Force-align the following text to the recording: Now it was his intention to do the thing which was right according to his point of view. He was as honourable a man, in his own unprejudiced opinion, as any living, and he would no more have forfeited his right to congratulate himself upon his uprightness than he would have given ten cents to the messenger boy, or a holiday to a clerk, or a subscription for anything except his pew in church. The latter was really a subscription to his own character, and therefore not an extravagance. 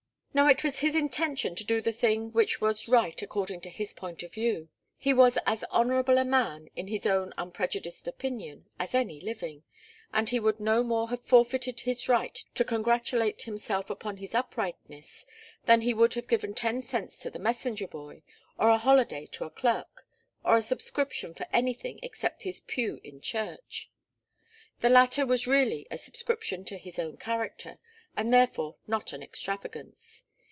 Now 0.33 0.47
it 0.47 0.63
was 0.63 0.79
his 0.79 0.95
intention 0.95 1.55
to 1.55 1.65
do 1.65 1.81
the 1.81 1.91
thing 1.91 2.31
which 2.31 2.61
was 2.61 2.87
right 2.87 3.21
according 3.21 3.59
to 3.61 3.69
his 3.69 3.93
point 3.93 4.23
of 4.23 4.31
view. 4.33 4.69
He 4.97 5.11
was 5.13 5.37
as 5.45 5.65
honourable 5.65 6.17
a 6.17 6.23
man, 6.23 6.69
in 6.73 6.87
his 6.87 7.05
own 7.05 7.33
unprejudiced 7.37 8.07
opinion, 8.07 8.65
as 8.79 8.95
any 8.95 9.19
living, 9.19 9.63
and 10.13 10.29
he 10.29 10.39
would 10.39 10.61
no 10.61 10.83
more 10.83 11.09
have 11.09 11.21
forfeited 11.25 11.81
his 11.81 12.07
right 12.07 12.45
to 12.55 12.63
congratulate 12.63 13.41
himself 13.41 13.89
upon 13.89 14.17
his 14.17 14.33
uprightness 14.33 15.25
than 15.65 15.81
he 15.81 15.93
would 15.93 16.13
have 16.13 16.29
given 16.29 16.53
ten 16.53 16.81
cents 16.81 17.19
to 17.19 17.29
the 17.29 17.37
messenger 17.37 17.85
boy, 17.89 18.23
or 18.57 18.69
a 18.69 18.77
holiday 18.77 19.25
to 19.33 19.43
a 19.43 19.49
clerk, 19.49 20.07
or 20.45 20.55
a 20.55 20.61
subscription 20.61 21.33
for 21.33 21.45
anything 21.51 21.99
except 22.01 22.43
his 22.43 22.61
pew 22.61 23.01
in 23.03 23.19
church. 23.19 23.91
The 24.79 24.89
latter 24.89 25.25
was 25.25 25.45
really 25.45 25.87
a 25.91 25.97
subscription 25.97 26.63
to 26.65 26.77
his 26.77 26.97
own 26.99 27.17
character, 27.17 27.79
and 28.17 28.33
therefore 28.33 28.75
not 28.87 29.13
an 29.13 29.23
extravagance. 29.23 30.25